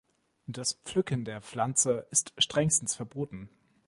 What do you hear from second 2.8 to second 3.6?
verboten.